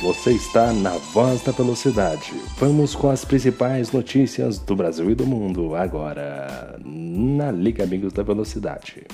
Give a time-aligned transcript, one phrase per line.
[0.00, 2.32] Você está na Voz da Velocidade.
[2.56, 8.22] Vamos com as principais notícias do Brasil e do mundo agora na Liga Amigos da
[8.22, 9.04] Velocidade.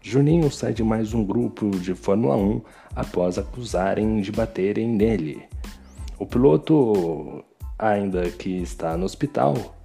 [0.00, 2.62] Juninho sai de mais um grupo de Fórmula 1
[2.96, 5.42] após acusarem de baterem nele.
[6.18, 7.44] O piloto,
[7.78, 9.76] ainda que está no hospital,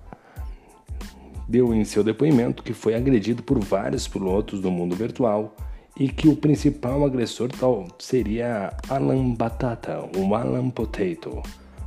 [1.46, 5.54] deu em seu depoimento que foi agredido por vários pilotos do mundo virtual
[5.98, 11.42] e que o principal agressor tal seria Alan Batata, o Alan Potato,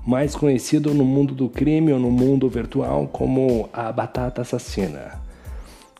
[0.06, 5.28] mais conhecido no mundo do crime ou no mundo virtual como a Batata Assassina.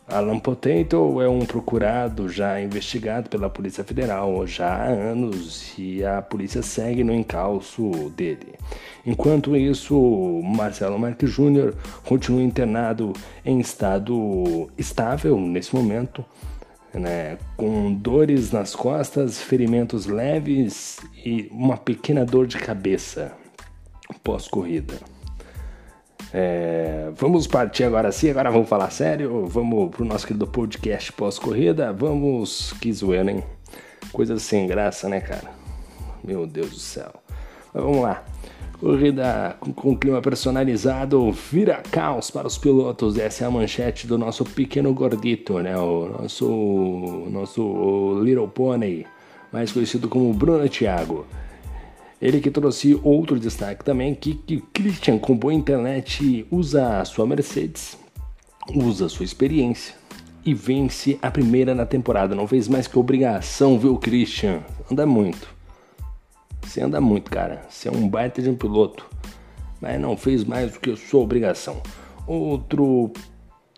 [0.07, 6.19] Alan Potato é um procurado já investigado pela Polícia Federal já há anos e a
[6.19, 8.55] polícia segue no encalço dele.
[9.05, 13.13] Enquanto isso, Marcelo Marques Júnior continua internado
[13.45, 16.25] em estado estável nesse momento
[16.93, 23.31] né, com dores nas costas, ferimentos leves e uma pequena dor de cabeça
[24.23, 24.95] pós-corrida.
[26.31, 31.91] É, vamos partir agora sim, agora vamos falar sério, vamos pro nosso querido podcast pós-corrida,
[31.91, 33.43] vamos, que zoeira, hein?
[34.11, 35.51] Coisa sem graça, né, cara?
[36.23, 37.11] Meu Deus do céu.
[37.73, 38.23] Mas vamos lá.
[38.79, 43.17] Corrida com, clima personalizado vira caos para os pilotos.
[43.17, 45.77] Essa é a manchete do nosso pequeno gordito, né?
[45.77, 49.05] O nosso, nosso Little Pony,
[49.51, 51.25] mais conhecido como Bruno Thiago.
[52.21, 57.25] Ele que trouxe outro destaque também, que, que Christian com boa internet usa a sua
[57.25, 57.97] Mercedes,
[58.73, 59.93] usa a sua experiência
[60.45, 62.33] e vence a primeira na temporada.
[62.33, 64.61] Não fez mais que obrigação, viu, Christian?
[64.89, 65.58] Anda muito.
[66.69, 67.63] Você anda muito, cara.
[67.67, 69.03] Você é um baita de um piloto.
[69.81, 71.81] Mas não fez mais do que a sua obrigação.
[72.27, 73.11] Outro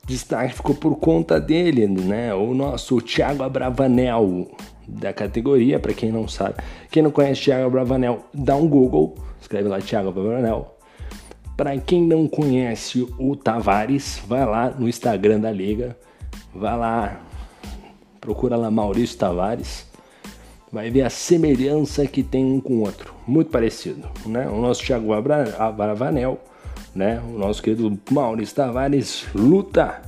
[0.05, 2.33] destaque ficou por conta dele, né?
[2.33, 4.51] O nosso Thiago Abravanel
[4.85, 6.55] da categoria, para quem não sabe.
[6.91, 10.77] Quem não conhece Thiago Abravanel, dá um Google, escreve lá Thiago Abravanel.
[11.55, 15.97] Para quem não conhece o Tavares, vai lá no Instagram da liga,
[16.53, 17.21] vai lá,
[18.19, 19.90] procura lá Maurício Tavares
[20.71, 24.47] vai ver a semelhança que tem um com o outro, muito parecido, né?
[24.47, 26.39] O nosso Thiago Abravanel,
[26.95, 27.21] né?
[27.27, 30.01] O nosso querido Maurício Tavares luta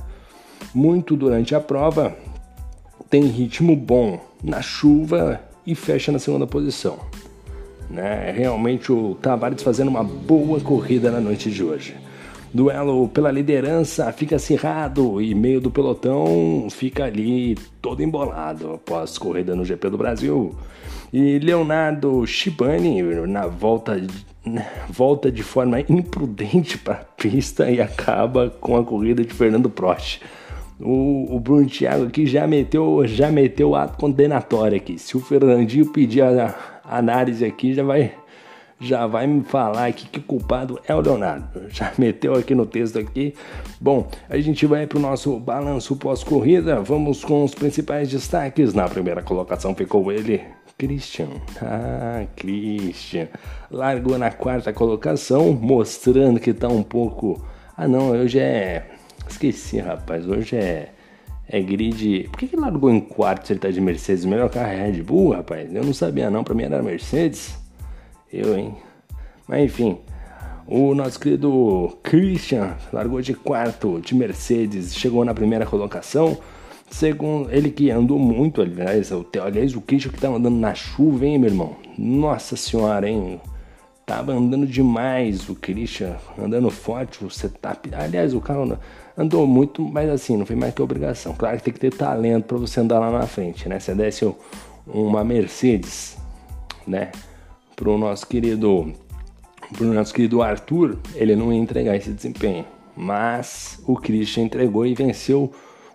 [0.74, 2.16] muito durante a prova,
[3.08, 6.98] tem ritmo bom na chuva e fecha na segunda posição.
[7.88, 8.32] Né?
[8.32, 11.94] Realmente o Tavares fazendo uma boa corrida na noite de hoje.
[12.54, 19.56] Duelo pela liderança fica acirrado e meio do pelotão fica ali todo embolado após corrida
[19.56, 20.54] no GP do Brasil.
[21.12, 24.00] E Leonardo Shibani na volta,
[24.88, 30.20] volta de forma imprudente para a pista e acaba com a corrida de Fernando Prost.
[30.80, 34.96] O, o Bruno Thiago aqui já meteu, já meteu ato condenatório aqui.
[34.96, 36.54] Se o Fernandinho pedir a,
[36.84, 38.12] a análise aqui, já vai
[38.84, 41.68] já vai me falar aqui que culpado é o Leonardo.
[41.68, 43.34] Já meteu aqui no texto aqui.
[43.80, 46.80] Bom, a gente vai para o nosso balanço pós-corrida.
[46.80, 48.74] Vamos com os principais destaques.
[48.74, 50.42] Na primeira colocação ficou ele,
[50.78, 51.28] Christian.
[51.62, 53.28] Ah, Christian.
[53.70, 57.44] Largou na quarta colocação, mostrando que tá um pouco.
[57.76, 58.90] Ah, não, hoje é.
[59.28, 60.28] Esqueci, rapaz.
[60.28, 60.90] Hoje é.
[61.46, 62.26] É grid.
[62.30, 64.24] Por que, que largou em quarto se ele tá de Mercedes?
[64.24, 65.74] O melhor carro é Red Bull, rapaz.
[65.74, 66.42] Eu não sabia, não.
[66.42, 67.63] Pra mim era Mercedes.
[68.34, 68.74] Eu, hein?
[69.46, 69.96] Mas enfim,
[70.66, 76.36] o nosso querido Christian largou de quarto de Mercedes, chegou na primeira colocação.
[76.90, 81.38] Segundo ele que andou muito, aliás, aliás o Christian que tava andando na chuva, hein,
[81.38, 81.76] meu irmão?
[81.96, 83.40] Nossa senhora, hein?
[84.04, 87.88] Tava andando demais o Christian, andando forte, o setup.
[87.94, 88.76] Aliás, o carro
[89.16, 91.34] andou muito, mas assim, não foi mais que obrigação.
[91.34, 93.78] Claro que tem que ter talento para você andar lá na frente, né?
[93.78, 94.28] Você desce
[94.86, 96.18] uma Mercedes,
[96.84, 97.12] né?
[97.74, 98.92] Para o nosso querido
[99.72, 102.64] pro nosso querido Arthur, ele não ia entregar esse desempenho.
[102.96, 105.50] Mas o Christian entregou e venceu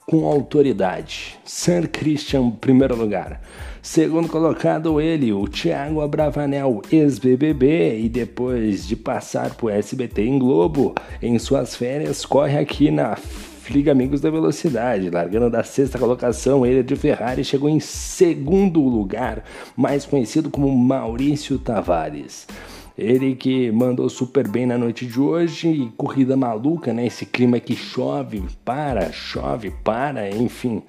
[0.06, 1.38] com autoridade.
[1.45, 3.42] Sir Christian, primeiro lugar.
[3.81, 10.95] Segundo colocado, ele, o Thiago Abravanel, ex-BBB, e depois de passar por SBT em Globo,
[11.21, 13.15] em suas férias, corre aqui na
[13.69, 19.44] Liga Amigos da Velocidade, largando da sexta colocação, ele de Ferrari chegou em segundo lugar,
[19.77, 22.48] mais conhecido como Maurício Tavares.
[22.98, 27.06] Ele que mandou super bem na noite de hoje, corrida maluca, né?
[27.06, 30.81] Esse clima que chove, para, chove, para, enfim.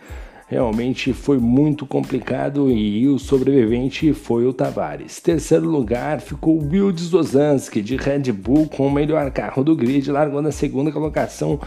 [0.48, 5.20] Realmente foi muito complicado e o sobrevivente foi o Tavares.
[5.20, 10.10] Terceiro lugar ficou o Wildes Ozanski de Red Bull com o melhor carro do grid,
[10.10, 11.60] largou na segunda colocação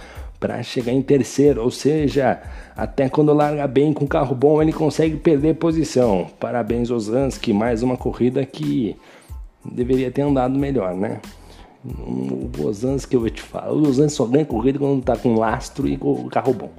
[0.43, 2.41] para chegar em terceiro, ou seja,
[2.75, 6.27] até quando larga bem com carro bom ele consegue perder posição.
[6.37, 8.93] Parabéns Osansky, mais uma corrida que
[9.63, 11.21] deveria ter andado melhor, né?
[11.85, 12.49] O
[13.07, 15.95] que eu vou te falar, o Bozans só ganha corrida quando tá com lastro e
[15.95, 16.71] com carro bom.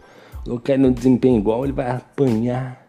[0.44, 2.86] Quando quer no desempenho igual, ele vai apanhar.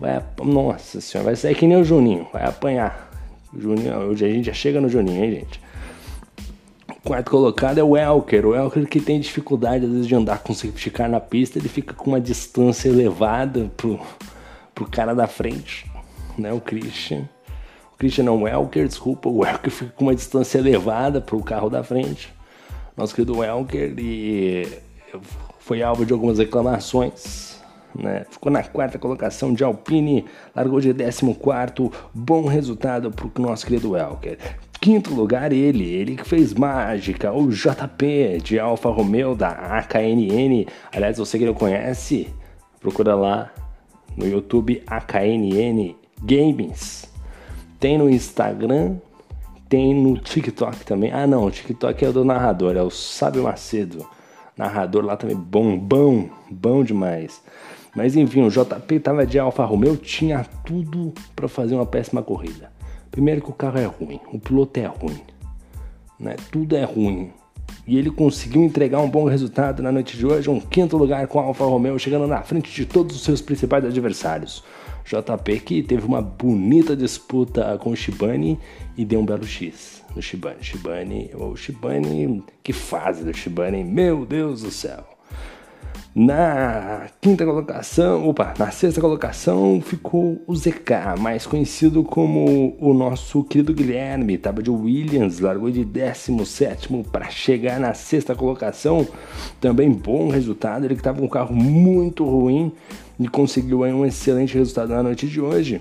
[0.00, 0.40] Vai ap...
[0.42, 3.10] Nossa senhora, vai sair que nem o Juninho, vai apanhar.
[3.52, 5.60] O Juninho, hoje a gente já chega no Juninho, hein, gente?
[7.04, 8.46] Quarto colocado é o Elker.
[8.46, 11.68] O Elker que tem dificuldade às vezes de andar com safety car na pista, ele
[11.68, 13.98] fica com uma distância elevada pro,
[14.72, 15.90] pro cara da frente,
[16.38, 16.52] né?
[16.52, 17.28] O Christian.
[17.92, 21.68] O Christian não, o Elker, desculpa, o Elker fica com uma distância elevada pro carro
[21.68, 22.32] da frente.
[22.96, 24.68] Nosso querido Elker e
[25.58, 27.60] foi alvo de algumas reclamações.
[27.94, 28.24] Né?
[28.30, 30.24] Ficou na quarta colocação de Alpine,
[30.54, 31.90] largou de 14.
[32.14, 34.38] Bom resultado para o nosso querido Elker.
[34.82, 40.66] Quinto lugar, ele, ele que fez mágica, o JP de Alfa Romeo da AKNN.
[40.92, 42.26] Aliás, você que não conhece,
[42.80, 43.52] procura lá
[44.16, 47.08] no YouTube AKNN Games.
[47.78, 48.96] Tem no Instagram,
[49.68, 51.12] tem no TikTok também.
[51.12, 54.04] Ah, não, o TikTok é o do narrador, é o Sábio Macedo.
[54.56, 57.40] Narrador lá também bom, bom, bom demais.
[57.94, 62.72] Mas enfim, o JP tava de Alfa Romeo, tinha tudo para fazer uma péssima corrida.
[63.12, 65.20] Primeiro que o carro é ruim, o piloto é ruim,
[66.18, 66.34] né?
[66.50, 67.30] Tudo é ruim.
[67.86, 71.38] E ele conseguiu entregar um bom resultado na noite de hoje, um quinto lugar com
[71.38, 74.64] a Alfa Romeo, chegando na frente de todos os seus principais adversários.
[75.04, 78.58] JP que teve uma bonita disputa com o Shibane
[78.96, 80.62] e deu um belo X no Shibane.
[80.62, 85.11] Shibane, o Shibane, que fase do Shibane, meu Deus do céu.
[86.14, 93.42] Na quinta colocação, opa, na sexta colocação ficou o ZK, mais conhecido como o nosso
[93.42, 99.08] querido Guilherme, estava de Williams, largou de 17 para chegar na sexta colocação,
[99.58, 102.70] também bom resultado, ele que estava com um carro muito ruim
[103.18, 105.80] e conseguiu aí um excelente resultado na noite de hoje.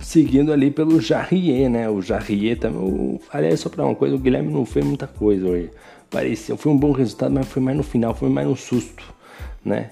[0.00, 1.88] Seguindo ali pelo Jarrier, né?
[1.88, 2.80] O Jarrier também.
[2.80, 5.70] O, aliás, só para uma coisa, o Guilherme não fez muita coisa hoje
[6.10, 6.56] pareceu.
[6.56, 9.04] Foi um bom resultado, mas foi mais no final, foi mais um susto,
[9.64, 9.90] né?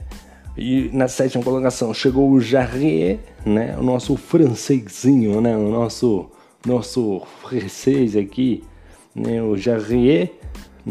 [0.56, 3.76] E na sétima colocação chegou o Jarrier, né?
[3.78, 5.56] O nosso francesinho, né?
[5.56, 6.28] O nosso
[6.66, 8.64] nosso francês aqui,
[9.14, 9.40] né?
[9.40, 10.32] O Jarrier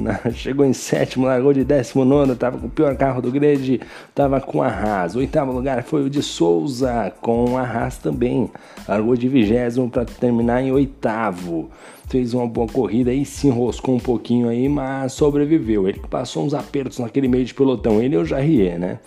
[0.34, 4.40] chegou em sétimo, largou de décimo nono, estava com o pior carro do grid, estava
[4.40, 5.16] com a Haas.
[5.16, 8.50] O oitavo lugar foi o de Souza, com a Haas também.
[8.88, 11.70] Largou de vigésimo para terminar em oitavo.
[12.08, 15.88] Fez uma boa corrida e se enroscou um pouquinho aí, mas sobreviveu.
[15.88, 19.00] Ele passou uns apertos naquele meio de pelotão, ele e o Jarrier, né?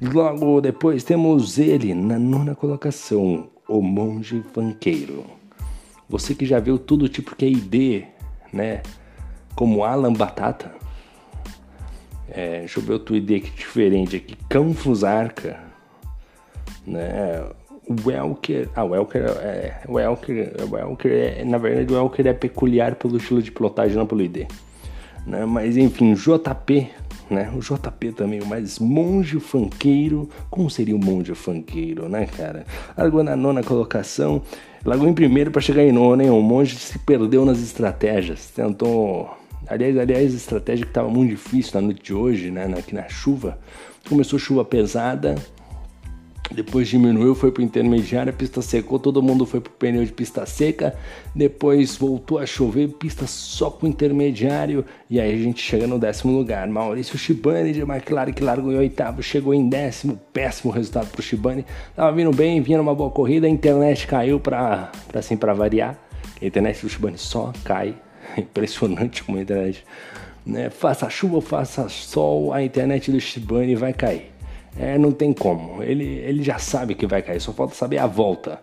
[0.00, 5.24] Logo depois temos ele na nona colocação, o Monge Fanqueiro.
[6.08, 8.04] Você que já viu tudo tipo que é ID,
[8.52, 8.80] né?
[9.58, 10.70] Como Alan Batata.
[12.30, 14.36] É, deixa eu ver outro ID aqui diferente aqui.
[14.48, 15.58] Canfusarca.
[16.86, 17.42] Né?
[18.06, 18.68] Welker.
[18.76, 19.80] Ah, Welker é.
[19.88, 21.44] Welker, Welker é.
[21.44, 24.46] Na verdade, o Welker é peculiar pelo estilo de pilotagem, não pelo ID.
[25.26, 25.44] Né?
[25.44, 26.88] Mas enfim, JP.
[27.28, 27.52] Né?
[27.52, 30.28] O JP também, o mais monge funkeiro.
[30.48, 32.64] Como seria o monge funkeiro, né, cara?
[32.96, 34.40] Largou na nona colocação.
[34.84, 36.30] Largou em primeiro para chegar em nono, hein?
[36.30, 38.52] O monge se perdeu nas estratégias.
[38.54, 42.94] Tentou Aliás, aliás, a estratégia que estava muito difícil na noite de hoje, né, aqui
[42.94, 43.58] na chuva.
[44.08, 45.34] Começou chuva pesada,
[46.50, 50.04] depois diminuiu, foi para o intermediário, a pista secou, todo mundo foi para o pneu
[50.04, 50.94] de pista seca.
[51.34, 54.84] Depois voltou a chover, pista só com intermediário.
[55.10, 56.66] E aí a gente chega no décimo lugar.
[56.66, 60.18] Maurício Shibani de McLaren, que largou em oitavo, chegou em décimo.
[60.32, 61.66] Péssimo resultado para o Shibani.
[61.94, 65.98] Tava vindo bem, vinha numa boa corrida, a internet caiu para assim, variar.
[66.40, 67.94] A internet do Shibani só cai
[68.40, 69.84] Impressionante como a internet.
[70.46, 70.70] Né?
[70.70, 74.30] Faça chuva, faça sol, a internet do Shibane vai cair.
[74.78, 75.82] É, não tem como.
[75.82, 78.60] Ele, ele já sabe que vai cair, só falta saber a volta.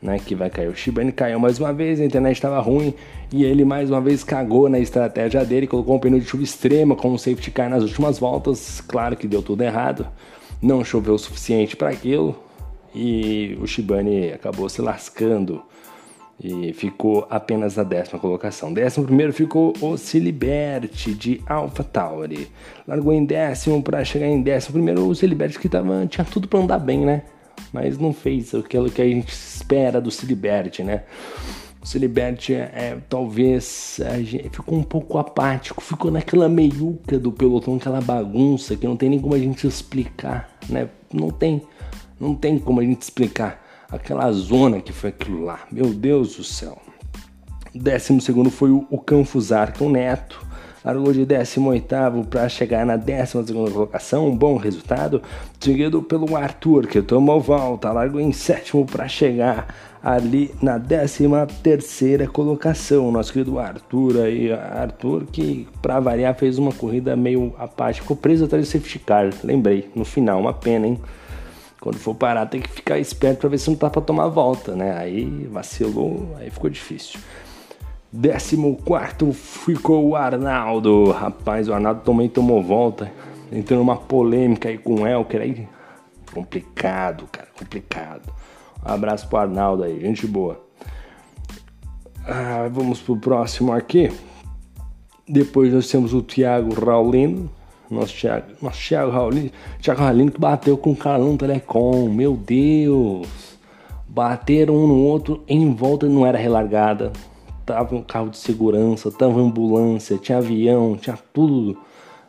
[0.00, 0.68] Né, que vai cair.
[0.68, 2.94] O Shibane caiu mais uma vez, a internet estava ruim
[3.32, 6.94] e ele mais uma vez cagou na estratégia dele, colocou um pneu de chuva extrema
[6.94, 8.80] com um safety car nas últimas voltas.
[8.80, 10.06] Claro que deu tudo errado,
[10.62, 12.38] não choveu o suficiente para aquilo
[12.94, 15.64] e o Shibane acabou se lascando
[16.40, 18.72] e ficou apenas na décima colocação.
[18.72, 22.48] Décimo primeiro ficou o Ciliberti de Alpha Tauri.
[22.86, 26.60] Largou em décimo para chegar em décimo primeiro o Ciliberti que tava, tinha tudo para
[26.60, 27.22] andar bem, né?
[27.72, 31.02] Mas não fez aquilo que a gente espera do Ciliberti, né?
[31.82, 33.98] O Ciliberti é, é, talvez
[34.52, 39.18] ficou um pouco apático, ficou naquela meiuca do pelotão, aquela bagunça que não tem nem
[39.18, 40.88] como a gente explicar, né?
[41.12, 41.62] Não tem,
[42.20, 45.60] não tem como a gente explicar aquela zona que foi aquilo lá.
[45.70, 46.78] Meu Deus do céu.
[47.74, 50.40] Décimo segundo foi o, o Canfusar, o Neto.
[50.84, 55.22] largou de 18 para chegar na 12 colocação, um bom resultado,
[55.60, 63.10] seguido pelo Arthur, que tomou volta, largou em sétimo para chegar ali na 13 colocação.
[63.12, 68.66] Nosso querido Arthur aí, Arthur que para variar fez uma corrida meio apática, preso atrás
[68.66, 70.98] do safety car, lembrei, no final, uma pena, hein?
[71.80, 74.74] Quando for parar, tem que ficar esperto para ver se não tá para tomar volta,
[74.74, 74.96] né?
[74.98, 77.20] Aí vacilou, aí ficou difícil.
[78.12, 81.10] 14 ficou o Arnaldo.
[81.12, 83.12] Rapaz, o Arnaldo também tomou volta.
[83.52, 85.68] Entrou numa polêmica aí com o Elker aí.
[86.32, 88.32] Complicado, cara, complicado.
[88.84, 90.60] Um abraço pro Arnaldo aí, gente boa.
[92.26, 94.10] Ah, vamos pro próximo aqui.
[95.26, 97.50] Depois nós temos o Thiago Raulino.
[97.90, 99.50] Nosso Thiago, nosso Thiago Raulino.
[99.80, 102.08] Thiago Raulino que bateu com o Carlão Telecom.
[102.08, 103.26] Meu Deus!
[104.06, 107.12] Bateram um no outro em volta, não era relargada
[107.68, 111.76] tava um carro de segurança, tava ambulância, tinha avião, tinha tudo.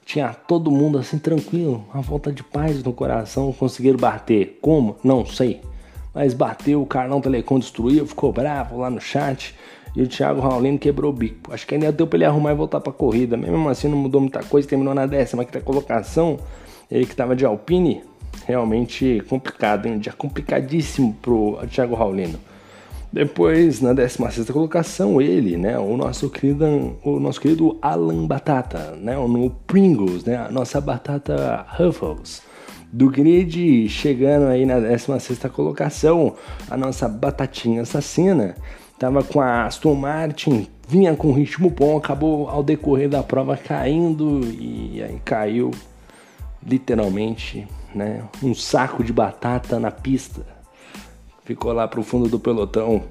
[0.05, 4.57] Tinha todo mundo assim tranquilo, uma volta de paz no coração, conseguiram bater.
[4.59, 4.97] Como?
[5.03, 5.61] Não sei.
[6.13, 9.55] Mas bateu, o Carlão Telecom destruiu, ficou bravo lá no chat.
[9.95, 11.53] E o Thiago Raulino quebrou o bico.
[11.53, 13.35] Acho que ainda deu pra ele arrumar e voltar pra corrida.
[13.35, 16.37] Mesmo assim não mudou muita coisa, terminou na décima quinta colocação.
[16.89, 18.03] Ele que tava de Alpine,
[18.45, 19.99] realmente complicado, hein?
[19.99, 22.39] Dia complicadíssimo pro Thiago Raulino.
[23.11, 29.15] Depois, na 16 colocação, ele, né, o nosso querido, o nosso querido Alan Batata, né,
[29.15, 32.43] no Pringles, né, a nossa batata Ruffles.
[32.91, 36.35] Do grid, chegando aí na 16 colocação,
[36.69, 38.55] a nossa batatinha assassina,
[38.99, 44.41] tava com a Aston Martin, vinha com ritmo bom, acabou ao decorrer da prova caindo
[44.43, 45.71] e aí caiu
[46.61, 47.65] literalmente,
[47.95, 50.59] né, um saco de batata na pista
[51.49, 53.01] ficou lá para o fundo do pelotão,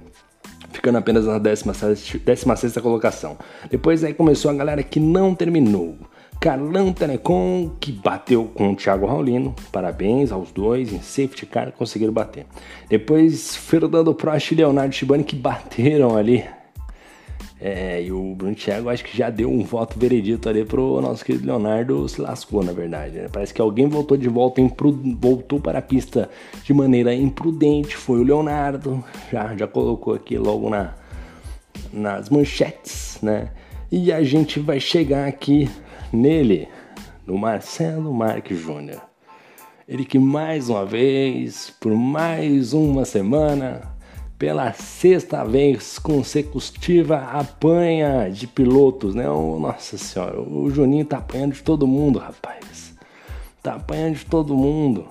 [0.70, 3.36] ficando apenas na 16, 16 colocação.
[3.68, 5.96] Depois aí começou a galera que não terminou.
[6.40, 9.54] Carlão Telecom, que bateu com o Thiago Raulino.
[9.72, 12.46] Parabéns aos dois, em safety car conseguiram bater.
[12.88, 16.44] Depois, Fernando Prost e Leonardo Shibani, que bateram ali
[17.60, 21.24] é, e o Bruno Thiago acho que já deu um voto veredito ali pro nosso
[21.24, 23.16] querido Leonardo se lascou, na verdade.
[23.16, 23.28] Né?
[23.32, 24.62] Parece que alguém voltou de volta,
[25.18, 26.30] voltou para a pista
[26.62, 27.96] de maneira imprudente.
[27.96, 29.02] Foi o Leonardo,
[29.32, 30.94] já, já colocou aqui logo na,
[31.92, 33.50] nas manchetes, né?
[33.90, 35.68] E a gente vai chegar aqui
[36.12, 36.68] nele,
[37.26, 39.00] no Marcelo Marques Júnior.
[39.86, 43.80] Ele que mais uma vez, por mais uma semana,
[44.38, 49.28] pela sexta vez consecutiva apanha de pilotos, né?
[49.28, 52.94] Oh, nossa senhora, o Juninho tá apanhando de todo mundo, rapaz.
[53.62, 55.08] Tá apanhando de todo mundo.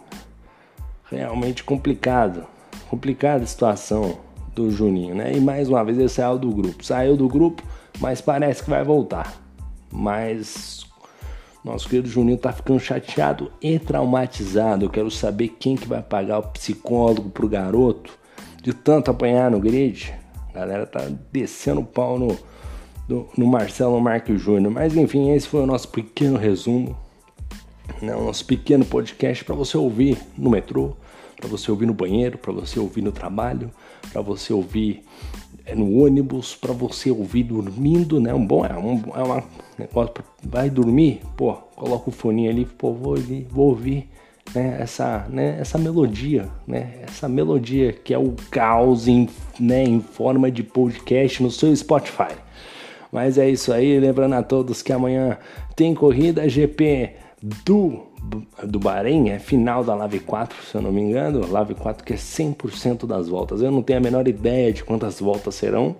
[1.12, 2.46] Realmente complicado.
[2.90, 4.20] Complicada a situação
[4.56, 5.34] do Juninho, né?
[5.34, 6.86] E mais uma vez ele saiu do grupo.
[6.86, 7.62] Saiu do grupo,
[8.00, 9.34] mas parece que vai voltar.
[9.92, 10.87] Mas
[11.68, 14.86] nosso querido Juninho tá ficando chateado e traumatizado.
[14.86, 18.18] Eu quero saber quem que vai pagar o psicólogo pro garoto
[18.64, 20.14] de tanto apanhar no grid.
[20.50, 22.38] A galera tá descendo o pau no,
[23.08, 24.72] no, no Marcelo Marques Júnior.
[24.72, 26.98] Mas enfim, esse foi o nosso pequeno resumo,
[28.02, 28.16] né?
[28.16, 30.96] o nosso pequeno podcast para você ouvir no metrô,
[31.36, 33.70] para você ouvir no banheiro, para você ouvir no trabalho,
[34.12, 35.04] para você ouvir
[35.76, 38.34] no ônibus, para você ouvir dormindo, né?
[38.34, 39.44] Um bom é um é uma
[39.78, 44.10] negócio vai dormir, pô, coloca o fone ali, pô, vou ouvir, vou ouvir
[44.56, 50.00] né, essa, né, essa melodia, né, essa melodia que é o caos em, né, em
[50.00, 52.36] forma de podcast no seu Spotify.
[53.12, 55.38] Mas é isso aí, lembrando a todos que amanhã
[55.76, 58.07] tem corrida GP do,
[58.64, 62.14] do Bahrein, é final da Lave 4, se eu não me engano, Lave 4 que
[62.14, 63.62] é 100% das voltas.
[63.62, 65.96] Eu não tenho a menor ideia de quantas voltas serão.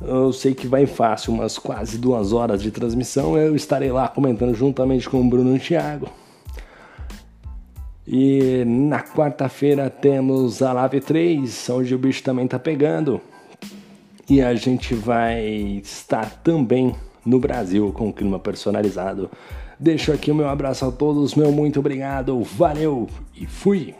[0.00, 3.36] Eu sei que vai fácil, umas quase duas horas de transmissão.
[3.36, 6.08] Eu estarei lá comentando juntamente com o Bruno e o Thiago.
[8.06, 13.20] E na quarta-feira temos a Live 3, onde o bicho também tá pegando.
[14.28, 15.44] E a gente vai
[15.84, 16.94] estar também
[17.24, 19.30] no Brasil com clima personalizado.
[19.82, 23.94] Deixo aqui o meu abraço a todos, meu muito obrigado, valeu e fui!